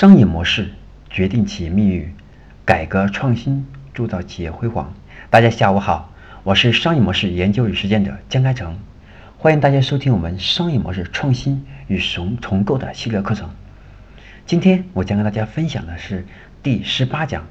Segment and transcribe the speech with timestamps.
[0.00, 0.70] 商业模式
[1.10, 2.14] 决定企业命运，
[2.64, 4.94] 改革创新铸造企业辉煌。
[5.28, 6.10] 大家下午好，
[6.42, 8.78] 我是商业模式研究与实践者江开成，
[9.36, 13.50] 欢迎大家收听我们商业模式创新与重重构的系列课程。
[14.46, 16.26] 今天我将跟大家分享的是
[16.62, 17.44] 第十八讲，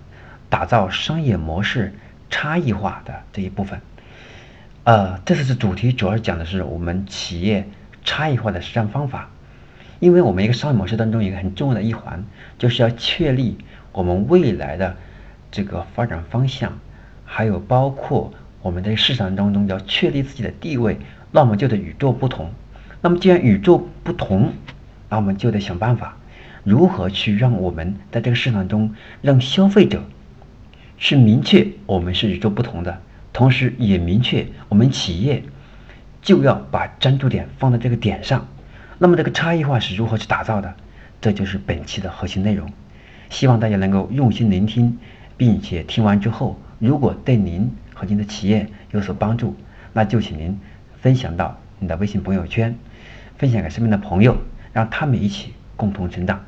[0.50, 1.94] 打造商业模式
[2.32, 3.80] 差异化的这一部分。
[4.86, 7.70] 呃，这次的主题主要讲的是我们企业
[8.04, 9.30] 差异化的实战方法。
[10.00, 12.24] 因为我们一个商业模式当中一个很重要的一环，
[12.58, 13.58] 就是要确立
[13.92, 14.96] 我们未来的
[15.52, 16.80] 这个发展方向，
[17.26, 20.98] 还有包括我们在市场当中要确立自己的地位，
[21.32, 22.50] 那我们就得与众不同。
[23.02, 24.54] 那么既然与众不同，
[25.10, 26.18] 那我们就得想办法
[26.64, 30.04] 如何去让我们在这个市场中让消费者
[30.98, 33.02] 是明确我们是与众不同的，
[33.34, 35.44] 同时也明确我们企业
[36.22, 38.48] 就要把专注点放在这个点上。
[39.02, 40.76] 那么这个差异化是如何去打造的？
[41.22, 42.72] 这就是本期的核心内容。
[43.30, 45.00] 希望大家能够用心聆听，
[45.38, 49.56] 并且听完之后，如果对您和您的企业有所帮助，
[49.94, 50.60] 那就请您
[51.00, 52.78] 分享到你的微信朋友圈，
[53.38, 54.38] 分享给身边的朋友，
[54.74, 56.44] 让他们一起共同成长。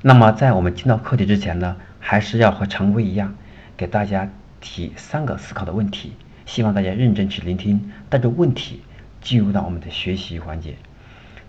[0.00, 3.34] 那么在我们进到课题之前呢，还是要和常规一样，
[3.76, 6.12] 给大家提三个思考的问题，
[6.46, 8.82] 希望大家认真去聆听，带着问题。
[9.20, 10.76] 进入到我们的学习环节。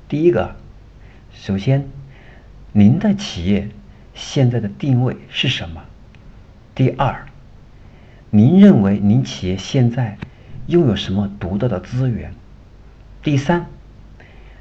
[0.08, 0.56] 第一个，
[1.34, 1.88] 首先，
[2.72, 3.70] 您的企业
[4.14, 5.84] 现在的定位是什么？
[6.75, 7.25] 第二，
[8.30, 10.17] 您认为您企业现在
[10.67, 12.34] 拥有什么独特的资源？
[13.22, 13.66] 第三，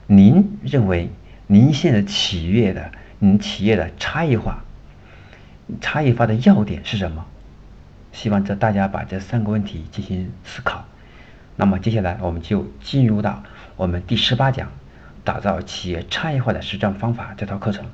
[0.07, 1.11] 您认为
[1.47, 4.65] 您现在企业的您企业的差异化
[5.81, 7.25] 差异化的要点是什么？
[8.11, 10.85] 希望这大家把这三个问题进行思考。
[11.61, 13.43] 那么接下来我们就进入到
[13.77, 14.71] 我们第十八讲，
[15.25, 17.85] 打造企业差异化的实战方法这套课程。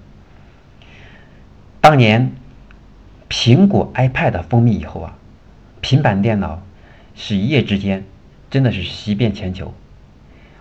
[1.81, 2.33] 当年
[3.31, 5.17] 苹果 iPad 风靡以后啊，
[5.81, 6.63] 平板电脑
[7.15, 8.05] 是一夜之间
[8.51, 9.73] 真的是席遍全球。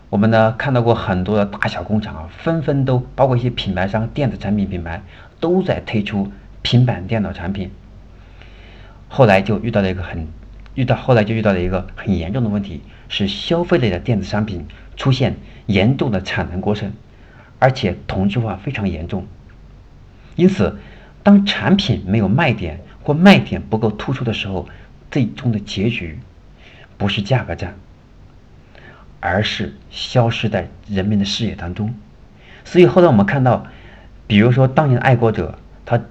[0.09, 5.03] 我们呢看到过很多的大小工厂啊，纷纷都包括一些品牌商、电子产品品牌
[5.41, 6.31] 都在推出
[6.61, 7.69] 平板电脑产品。
[9.09, 10.27] 后来就遇到了一个很
[10.75, 12.81] 遇到后来就遇到了一个很严重的问题。
[13.09, 15.35] 是消费类的电子商品出现
[15.67, 16.91] 严重的产能过剩，
[17.59, 19.27] 而且同质化非常严重。
[20.35, 20.79] 因此，
[21.21, 24.67] 当产品没有卖点或卖点不够突出的时候，
[25.11, 26.17] 最终的结局
[26.97, 27.75] 不是价格战，
[29.19, 31.93] 而是消失在人们的视野当中。
[32.65, 33.67] 所以后来我们看到，
[34.25, 36.01] 比如说当年的爱国者，他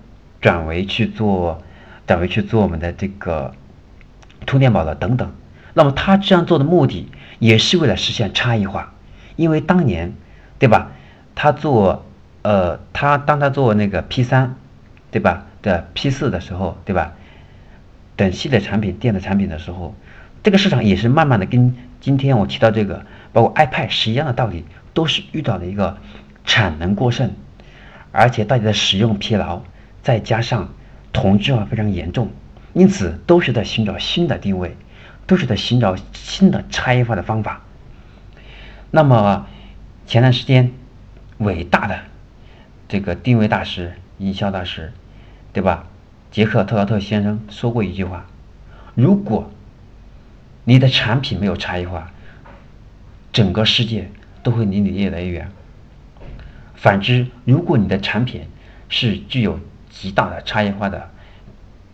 [0.41, 1.61] 转为去做，
[2.07, 3.53] 转为去做我们的这个
[4.47, 5.33] 充电宝了等等。
[5.75, 7.09] 那么他这样做的目的
[7.39, 8.95] 也是为了实现差异化，
[9.37, 10.13] 因为当年，
[10.59, 10.93] 对吧？
[11.35, 12.05] 他做，
[12.43, 14.57] 呃，他当他做那个 P 三，
[15.11, 15.47] 对吧？
[15.63, 17.13] 的 P 四的时候，对吧？
[18.17, 19.95] 等系列产品、电子产品的时候，
[20.43, 25.97] 这个市场也是慢慢的跟今天我提到这个，包括 iPad 是一样的道理，都是遇到了一个
[26.45, 27.31] 产能过剩，
[28.11, 29.63] 而且大家的使用疲劳，
[30.03, 30.69] 再加上
[31.13, 32.29] 同质化非常严重，
[32.73, 34.77] 因此都是在寻找新的定位。
[35.25, 37.63] 都是在寻找新的差异化的方法。
[38.91, 39.47] 那么
[40.05, 40.73] 前段时间，
[41.39, 42.01] 伟大的
[42.89, 44.93] 这个定位大师、营销大师，
[45.53, 45.87] 对吧？
[46.33, 48.27] 杰克特劳特先生说过一句话：
[48.97, 49.49] 如果
[50.65, 52.11] 你的产品没有差异化，
[53.33, 54.11] 整个世界
[54.43, 55.53] 都会离你越来越远。
[56.75, 58.49] 反之，如果你的产品
[58.89, 61.09] 是具有极大的差异化的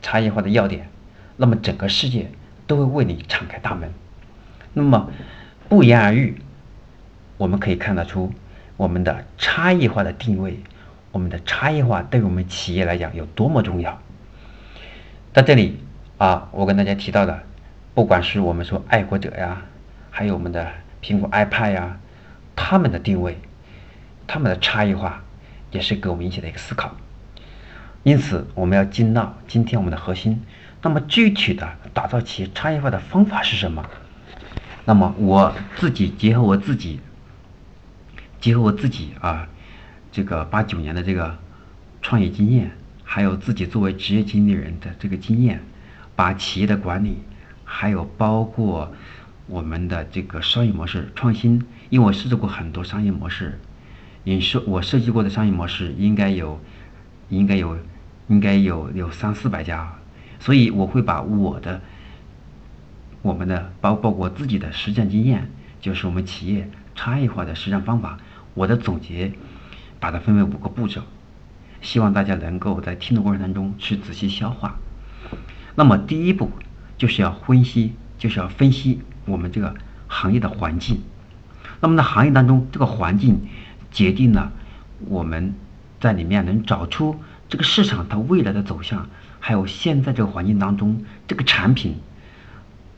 [0.03, 0.89] 差异化的要点，
[1.37, 2.31] 那么整个世界。
[2.69, 3.91] 都会为你敞开大门。
[4.75, 5.11] 那么，
[5.71, 6.37] 不言而喻，
[7.39, 8.31] 我们可以看得出
[8.77, 10.61] 我们的差异化的定位，
[11.11, 13.99] 我们的差异化对于我们企业来讲有多么重要。
[15.33, 15.81] 在这里
[16.19, 17.43] 啊，我跟大家提到的，
[17.95, 19.63] 不管是我们说爱国者呀，
[20.11, 20.71] 还有我们的
[21.03, 21.99] 苹果 iPad 呀，
[22.55, 23.39] 他们的定位，
[24.27, 25.25] 他们的差异化，
[25.71, 26.95] 也是给我们引起的一个思考。
[28.09, 30.43] 因此，我们要进到今天我们的核心。
[30.81, 33.85] 那么具体的打造企业差异化的方法是什么？
[34.87, 37.01] 那么我自己结合我自己，
[38.41, 39.47] 结合我自己啊，
[40.11, 41.37] 这个八九年的这个
[42.01, 42.71] 创业经验，
[43.05, 45.61] 还有自己作为职业经理人的这个经验，
[46.17, 47.19] 把企业的管理，
[47.63, 48.91] 还有包括
[49.49, 53.61] 我们的这个商业模式创新，因为我设置过很多商业模式，
[54.25, 56.59] 你设我设计过的商业模式应该有，
[57.29, 57.77] 应该有，
[58.29, 59.95] 应该有有三四百家。
[60.41, 61.81] 所以我会把我的、
[63.23, 68.19] 我们的包包括自己的实战经验，就是我们企业差异化的实战方法，
[68.55, 69.33] 我的总结，
[69.99, 71.03] 把它分为五个步骤。
[71.81, 74.79] 希望大家能够在听的过程当中去仔细消化。
[75.75, 76.51] 那么第一步
[76.97, 79.75] 就是要分析，就是要分析我们这个
[80.07, 81.01] 行业的环境。
[81.81, 83.41] 那么在行业当中，这个环境
[83.93, 84.53] 决定了
[85.07, 85.55] 我们
[86.01, 89.09] 在里面能找出这个市场它未来的走向，
[89.41, 91.97] 还有现在这个环境当中这个产品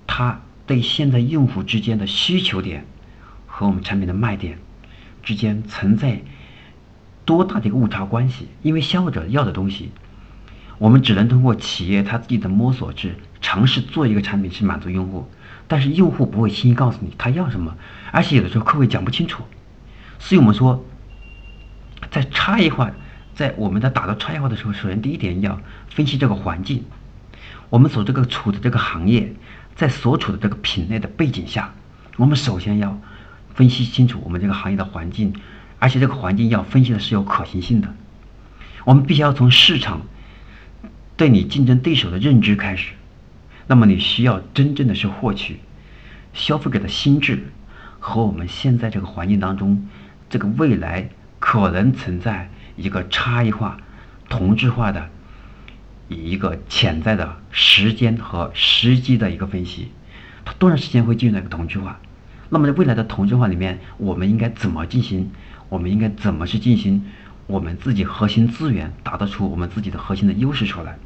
[0.06, 2.84] 它对现在用户之间的需求点
[3.46, 4.58] 和我们产品的卖点
[5.22, 6.22] 之间存在
[7.24, 8.48] 多大的一个误差关系？
[8.62, 9.92] 因为消费者要的东西，
[10.78, 15.30] 我们只能通过企业他自己的摸索去尝试做一个产品去满足用户。
[15.68, 17.76] 但是用户不会轻易告诉你他要什么，
[18.10, 19.44] 而且有的时候客户讲不清楚，
[20.18, 20.84] 所以我们说，
[22.10, 22.90] 在差异化，
[23.34, 26.84] 在我们在打造差异化的时候，首先第一点要分析这个环境，
[27.68, 29.32] 我们所这个处的这个行业，
[29.74, 31.72] 在所处的这个品类的背景下，
[32.16, 33.00] 我们首先要
[33.54, 35.32] 分析清楚我们这个行业的环境，
[35.78, 37.94] 而且这个环境要分析的是有可行性的，
[38.84, 40.02] 我们必须要从市场
[41.16, 42.92] 对你竞争对手的认知开始。
[43.66, 45.60] 那么你需要真正的是获取
[46.32, 47.44] 消费者的心智
[48.00, 49.88] 和我们现在这个环境当中
[50.28, 52.50] 这个未来可能存在
[52.80, 53.78] 一个差异化、
[54.28, 55.08] 同质化的
[56.08, 59.90] 以一个潜在的时间和时机的一个分析，
[60.44, 62.00] 它多长时间会进入那个同质化？
[62.48, 65.30] 那么在未来的同质化里面，我们应该怎么进行？
[65.68, 67.04] 我们应该怎么去进行
[67.46, 70.98] 我们自己核心资源，打造出我们自己的核心的优势出来？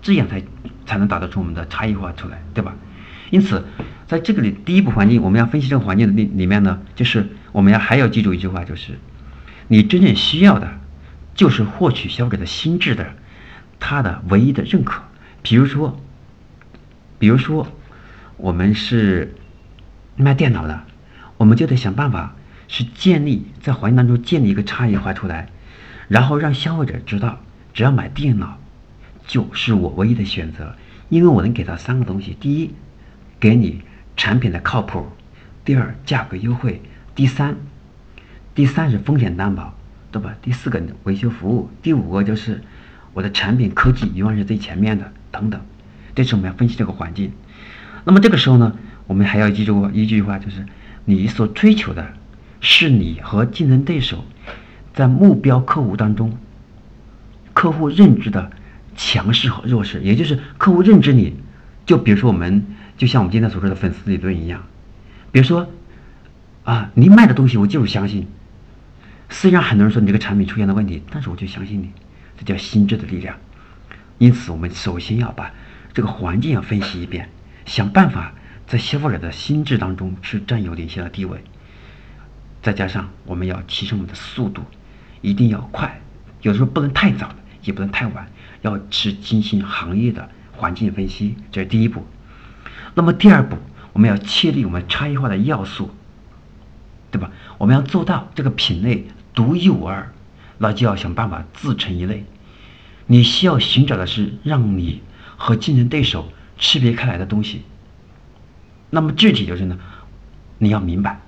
[0.00, 0.42] 这样才
[0.86, 2.74] 才能打造出我们的差异化出来，对吧？
[3.28, 3.62] 因此，
[4.06, 8.98] 在这个里第一步环境，我们要分析这个环境的里里面呢，就是我们要还要记住一句话，就是
[9.68, 10.79] 你真正需要的，
[11.40, 13.14] 就是获取消费者的心智的，
[13.78, 15.04] 他的唯一的认可。
[15.40, 15.98] 比如说，
[17.18, 17.66] 比如说，
[18.36, 19.34] 我们是
[20.16, 20.84] 卖电脑的，
[21.38, 22.36] 我们就得想办法
[22.68, 25.48] 是建立在环境当中建立一个差异化出来，
[26.08, 27.40] 然后让消费者知道，
[27.72, 28.58] 只要买电脑。
[29.26, 30.76] 就是我唯一的选择，
[31.08, 32.74] 因为我能给他三个东西：第一，
[33.38, 33.80] 给你
[34.14, 35.06] 产品的靠谱；
[35.64, 36.82] 第二，价格优惠；
[37.14, 37.56] 第三，
[38.54, 39.74] 第三是风险担保，
[40.10, 40.34] 对吧？
[40.42, 42.62] 第四个维修服务，第五个就是
[43.12, 45.60] 我的产品科技永远是最前面的，等等。
[46.14, 47.32] 这是我们要分析这个环境。
[48.04, 48.76] 那么这个时候呢，
[49.06, 50.64] 我们还要记住一句话，就是
[51.04, 52.14] 你所追求的
[52.60, 54.24] 是你和竞争对手
[54.94, 56.36] 在目标客户当中，
[57.52, 58.50] 客户认知的。
[58.96, 61.34] 强势和弱势，也就是客户认知你，
[61.86, 62.66] 就比如说我们，
[62.98, 64.62] 就像我们今天所说的粉丝理论一样，
[65.32, 65.70] 比如说，
[66.64, 68.26] 啊，你卖的东西我就是相信，
[69.30, 71.90] 虽然很多人说你这个产品出现了问题，但是我就相信你，
[72.36, 73.36] 这叫心智的力量。
[74.18, 75.52] 因此，我们首先要把
[75.94, 77.30] 这个环境要分析一遍，
[77.64, 78.34] 想办法
[78.66, 81.42] 在消费者的心智当中去占有领先的地位。
[82.60, 84.62] 再加上我们要提升我们的速度，
[85.22, 86.02] 一定要快，
[86.42, 88.28] 有的时候不能太早，也不能太晚。
[88.62, 92.04] 要去进行行业的环境分析，这是第一步。
[92.94, 93.56] 那么第二步，
[93.94, 95.90] 我们要确立我们差异化的要素，
[97.10, 97.30] 对吧？
[97.56, 99.06] 我们要做到这个品类
[99.40, 100.12] 独一无二，
[100.58, 102.26] 那就要想办法自成一类。
[103.06, 105.00] 你需要寻找的是让你
[105.38, 107.62] 和竞争对手区别开来的东西。
[108.90, 109.78] 那么具体就是呢，
[110.58, 111.22] 你要明白，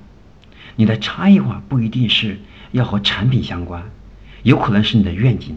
[0.76, 2.38] 你的差异化不一定是
[2.70, 3.83] 要和产品相关，
[4.42, 5.57] 有可能是你的愿景。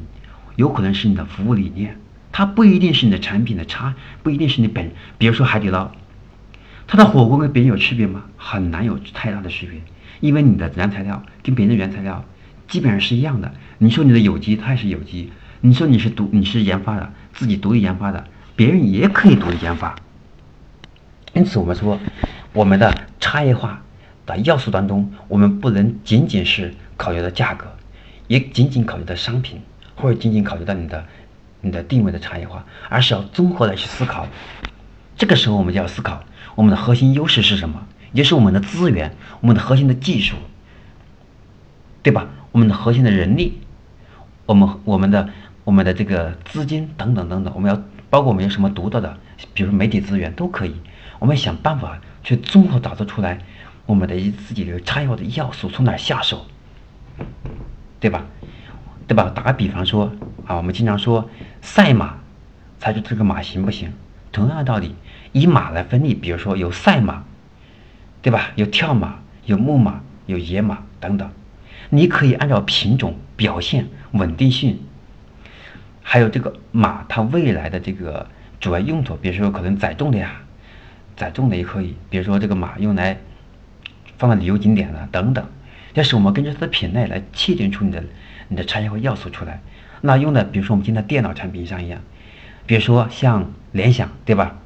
[0.55, 1.99] 有可能是你的服务理念，
[2.31, 4.93] 它不一定是你的产品的差，不一定是你本。
[5.17, 5.91] 比如说海底捞，
[6.87, 8.23] 它的火锅跟别人有区别吗？
[8.37, 9.81] 很难有太大的区别，
[10.21, 12.23] 因为你的原材料跟别人的原材料
[12.67, 13.51] 基本上是一样的。
[13.77, 15.29] 你说你的有机，它也是有机；
[15.61, 19.95] 你说你是独，你是研发的，自己独立研发的，别人也可以独立研发。
[21.33, 21.99] 因此，我们说
[22.53, 23.81] 我们的差异化
[24.25, 27.67] 的要素当中，我们不能仅仅是考虑的价格，
[28.27, 29.61] 也仅仅考虑的商品。
[29.97, 31.05] 或者仅仅考虑到你的、
[31.61, 34.27] 你的定位的差异化，而是要综合的去思考。
[35.15, 36.21] 这个时候，我们就要思考
[36.55, 40.35] 我们的核心优势是什么，也就是我们的资源、我们的核心的技术，
[42.03, 42.27] 对吧？
[42.55, 43.59] 我们的核心的人力，
[44.45, 45.29] 我们、我们的、
[45.65, 49.17] 我们的这个资金等等等等，我们要包括我们有什么独到的，
[49.53, 50.73] 比如说媒体资源都可以。
[51.19, 53.39] 我们想办法去综合打造出来
[53.85, 56.45] 我们的一自己的差异化的要素，从哪下手，
[57.99, 58.23] 对吧？
[59.05, 59.29] 对吧？
[59.35, 60.13] 打个比方说
[60.45, 61.29] 啊，我们经常说
[61.61, 62.19] 赛马，
[62.79, 63.91] 猜出这个马行不行？
[64.31, 64.95] 同样的道理，
[65.33, 67.25] 以马来分类，比如说有赛马，
[68.21, 68.51] 对吧？
[68.55, 71.29] 有跳马，有木马，有野马等等。
[71.89, 74.79] 你可以按照品种、表现、稳定性，
[76.01, 78.27] 还有这个马它未来的这个
[78.59, 80.41] 主要用途，比如说可能载重的呀，
[81.15, 81.95] 载重的也可以。
[82.09, 83.17] 比如说这个马用来
[84.17, 85.45] 放在旅游景点的等等。
[85.93, 88.03] 要是我们根据它的品类来确定出你的。
[88.47, 89.59] 你的差异化要素出来，
[90.01, 91.99] 那用的比如说我们今天电脑产品上一样，
[92.67, 94.59] 比如说像联想，对吧？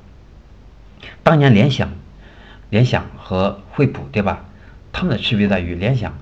[1.24, 1.90] 当年联想、
[2.70, 4.44] 联想和惠普，对吧？
[4.92, 6.18] 它们的区别在于，联想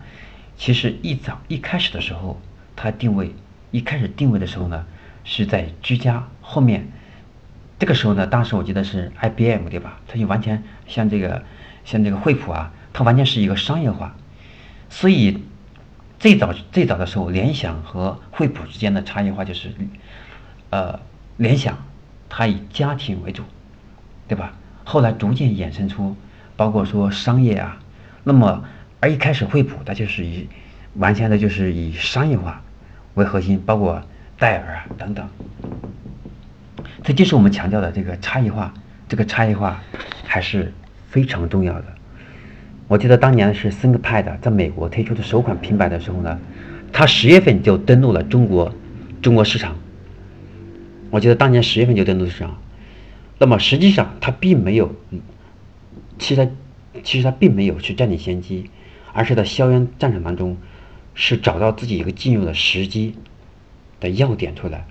[0.57, 2.41] 其实一早一开始的时候，
[2.75, 3.33] 它定位
[3.71, 4.85] 一开始定位的时候呢，
[5.23, 6.87] 是在居家后面。
[7.79, 9.99] 这个时候呢，当时我记得是 IBM，对吧？
[10.07, 11.43] 它就完全像这个
[11.85, 14.15] 像这个惠普啊，它完全是一个商业化。
[14.89, 15.43] 所以
[16.17, 19.71] 最早最早的时候，联想和惠普之间的差异化就是，
[20.71, 20.99] 呃，
[21.37, 21.77] 联想
[22.29, 23.43] 它以家庭为主，
[24.27, 24.53] 对吧？
[24.83, 26.15] 后来逐渐衍生出，
[26.55, 27.77] 包括说商业啊，
[28.23, 28.63] 那么
[28.99, 30.47] 而一开始惠普它就是以
[30.95, 32.63] 完全的就是以商业化
[33.13, 34.01] 为核心，包括
[34.37, 35.27] 戴尔啊等等。
[37.03, 38.73] 这就是我们强调的这个差异化，
[39.07, 39.81] 这个差异化
[40.23, 40.73] 还是
[41.09, 41.85] 非常重要的。
[42.87, 46.39] 我记得当年是 ThinkPad 在美国推出的首款平板的时候呢，
[46.91, 48.73] 它十月份就登陆了中国
[49.21, 49.75] 中国市场。
[51.09, 52.57] 我记得当年十月份就登陆市场。
[53.39, 54.95] 那么实际上，它并没有，
[56.17, 56.51] 其实它
[57.03, 58.69] 其实它并没有去占领先机，
[59.17, 60.57] 而是在硝烟战场当中，
[61.15, 63.15] 是找到自己一个进入的时机
[63.99, 64.85] 的要点出来。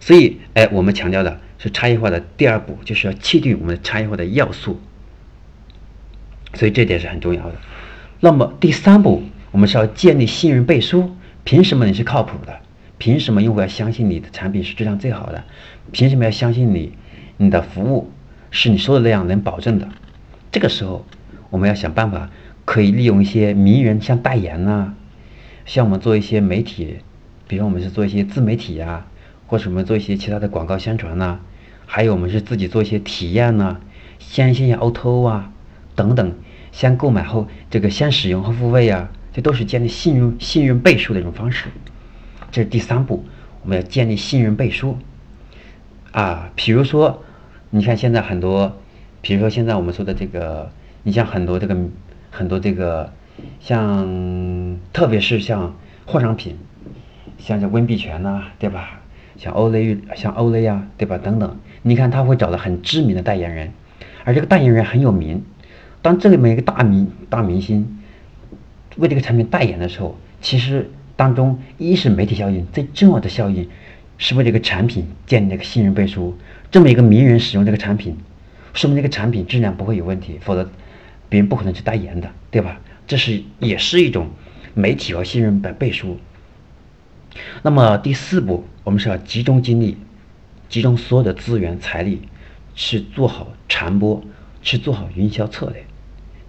[0.00, 4.80] 所以，哎，我们强调的是差异化的第二步，就是要确定我们的差异化的要素。
[6.54, 7.54] 所以这点是很重要的。
[8.18, 11.14] 那么第三步，我们是要建立信任背书。
[11.44, 12.58] 凭什么你是靠谱的？
[12.98, 15.44] 凭什么用户要相信你的产品是质量最好的？
[15.92, 16.92] 凭什么要相信你？
[17.36, 18.10] 你的服务
[18.50, 19.88] 是你说的那样能保证的？
[20.50, 21.06] 这个时候，
[21.50, 22.30] 我们要想办法，
[22.64, 24.94] 可以利用一些名人，像代言呐，
[25.66, 26.98] 像我们做一些媒体，
[27.46, 29.06] 比如我们是做一些自媒体呀，
[29.46, 31.40] 或者我们做一些其他的广告宣传呐，
[31.86, 33.78] 还有我们是自己做一些体验呐，
[34.18, 35.52] 先线下 O2O 啊
[35.94, 36.32] 等等，
[36.72, 41.66] 先购买后这个先使用后付费呀，这都是建立信任信任背书的一种方式。
[42.52, 43.24] 这是第三步，
[43.62, 44.96] 我们要建立信任背书。
[46.12, 47.22] 啊，比如说，
[47.70, 48.76] 你看现在很多，
[49.20, 51.76] 比如说现在我们说的这个，你像很多这个
[52.30, 53.12] 很多这个，
[53.60, 55.74] 像特别是像
[56.06, 56.56] 化妆品，
[57.38, 59.00] 像这温碧泉呐，对吧？
[59.36, 61.18] 像欧蕾像欧蕾呀，对吧？
[61.18, 63.70] 等等，你看他会找到很知名的代言人，
[64.24, 65.42] 而这个代言人很有名。
[66.02, 67.98] 当这里面一个大明大明星
[68.96, 70.90] 为这个产品代言的时候，其实。
[71.16, 73.68] 当中，一是媒体效应，最重要的效应
[74.16, 76.34] 是为这个产品建立一个信任背书。
[76.70, 78.16] 这么一个名人使用这个产品，
[78.72, 80.70] 说明这个产品质量不会有问题，否则
[81.30, 82.78] 别人不可能去代言的，对吧？
[83.06, 84.28] 这是也是一种
[84.74, 86.18] 媒体和信任的背书。
[87.62, 89.96] 那么第四步，我们是要集中精力，
[90.68, 92.20] 集中所有的资源财力，
[92.74, 94.22] 去做好传播，
[94.60, 95.82] 去做好营销策略。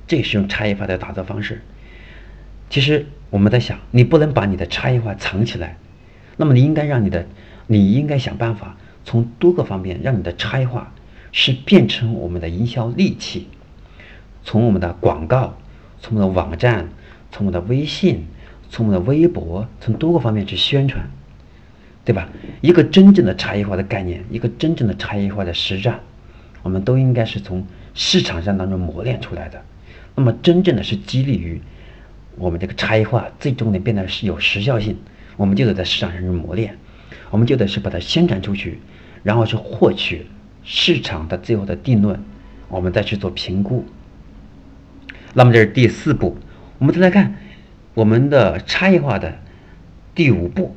[0.05, 1.61] 这也是用差异化的打造方式。
[2.69, 3.05] 其实。
[3.31, 5.77] 我们在想，你不能把你的差异化藏起来，
[6.35, 7.25] 那么你应该让你的，
[7.67, 10.93] 你应该想办法从多个方面让你的差异化
[11.31, 13.47] 是变成我们的营销利器，
[14.43, 15.55] 从我们的广告，
[15.99, 16.89] 从我们的网站，
[17.31, 18.25] 从我们的微信，
[18.69, 21.09] 从我们的微博，从多个方面去宣传，
[22.03, 22.29] 对吧？
[22.61, 25.99] 一个真正的差异化的概念，一个真正的差异化的实战，
[26.63, 29.61] 我们都应该是从市场上当中磨练出来的，
[30.15, 31.61] 那么真正的是激励于。
[32.37, 34.97] 我们这个差异化最终能变得是有时效性，
[35.35, 36.77] 我们就得在市场上去磨练，
[37.29, 38.79] 我们就得是把它宣传出去，
[39.21, 40.25] 然后去获取
[40.63, 42.23] 市场的最后的定论，
[42.69, 43.85] 我们再去做评估。
[45.33, 46.37] 那么这是第四步，
[46.77, 47.35] 我们再来看
[47.93, 49.39] 我们的差异化的
[50.13, 50.75] 第五步。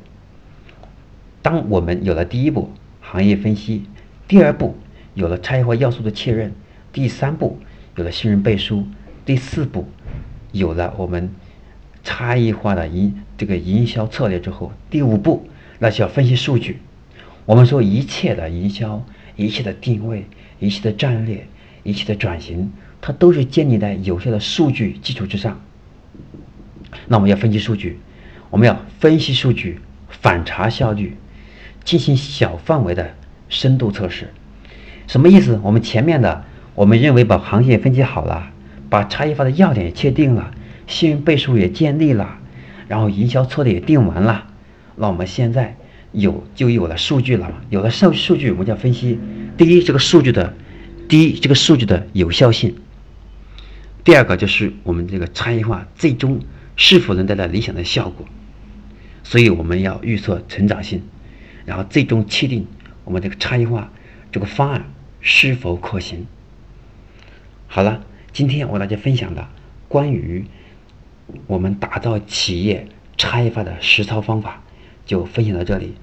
[1.41, 2.71] 当我们有了第一步
[3.01, 3.85] 行业分析，
[4.27, 4.77] 第二步
[5.13, 6.53] 有了差异化要素的确认，
[6.91, 7.59] 第三步
[7.95, 8.87] 有了信任背书，
[9.25, 9.87] 第四步
[10.51, 11.29] 有了我们。
[12.07, 16.77] 差异化的营这个营销策略之后，第五步那就要分析数据。
[17.47, 19.03] 我们说一切的营销、
[19.35, 20.27] 一切的定位、
[20.59, 21.47] 一切的战略、
[21.81, 22.71] 一切的转型，
[23.07, 25.61] 它都是建立在有效的数据基础之上。
[27.07, 27.99] 那我们要分析数据，
[28.49, 31.15] 我们要分析数据，反查效率，
[31.83, 33.13] 进行小范围的
[33.47, 34.33] 深度测试。
[35.05, 35.59] 什么意思？
[35.61, 38.51] 我们前面的我们认为把行业分析好了，
[38.89, 40.49] 把差异化的要点也确定了。
[40.87, 42.39] 信用倍数也建立了，
[42.87, 44.47] 然后营销策略也定完了，
[44.95, 45.77] 那我们现在
[46.11, 47.53] 有就有了数据了？
[47.69, 49.19] 有了数数据，我们就要分析：
[49.57, 50.55] 第一，这个数据的，
[51.07, 52.71] 第一，这个数据的有效性；
[54.05, 56.39] 第二个就是我们这个差异化最终
[56.77, 58.25] 是否能带来理想的效果。
[59.23, 61.01] 所以我们要预测成长性，
[61.65, 62.67] 然后最终确定
[63.03, 63.91] 我们这个差异化
[64.31, 64.85] 这个方案
[65.19, 66.27] 是否可行。
[67.67, 69.49] 好了，今天我大家分享的
[69.89, 70.45] 关于。
[71.47, 74.61] 我们打造企业差异化的实操方法，
[75.07, 75.95] 就分享到这里。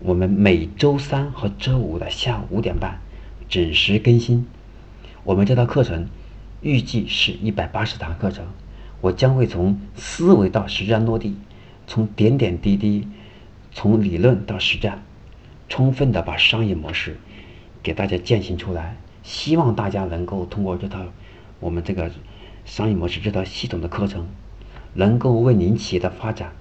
[0.00, 3.00] 我们每周三和周五的下午五点半
[3.48, 4.44] 准时更新。
[5.22, 6.08] 我们这套课程
[6.62, 8.46] 预计是一百八十堂课程，
[9.00, 11.36] 我将会从思维到实战落地，
[11.88, 13.08] 从点点滴滴，
[13.72, 15.02] 从理论到实战，
[15.68, 17.18] 充分的把商业模式
[17.82, 18.96] 给大家践行出来。
[19.24, 21.00] 希望大家能够通过这套
[21.58, 22.10] 我们这个
[22.64, 24.28] 商业模式这套系统的课程，
[24.94, 26.52] 能够为您企业的发展，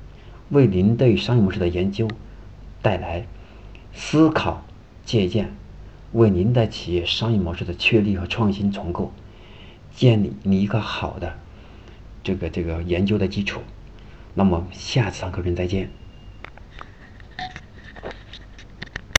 [0.50, 2.08] 为您对商业模式的研究
[2.81, 3.27] 带来
[3.93, 4.63] 思考
[5.05, 5.53] 借鉴，
[6.12, 9.12] 为您的企业商业模式的确立和创新重构
[9.95, 11.38] 建立你一个好的
[12.24, 13.62] 这个这个研究的基础。
[14.33, 16.00] 那么下次上课程再见。